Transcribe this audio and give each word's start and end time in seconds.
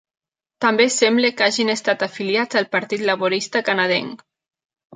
També 0.63 0.87
sembla 0.95 1.31
que 1.41 1.45
hagin 1.49 1.69
estat 1.75 2.07
afiliats 2.07 2.61
al 2.63 2.69
partit 2.79 3.07
laborista 3.13 3.65
canadenc. 3.71 4.29